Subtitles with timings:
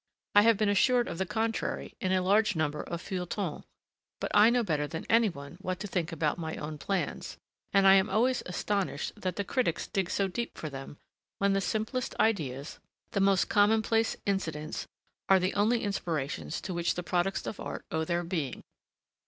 [0.33, 3.63] I have been assured of the contrary in a large number of feuilletons,
[4.19, 7.37] but I know better than any one what to think about my own plans,
[7.71, 10.97] and I am always astonished that the critics dig so deep for them,
[11.37, 12.79] when the simplest ideas,
[13.11, 14.87] the most commonplace incidents,
[15.29, 18.63] are the only inspirations to which the products of art owe their being.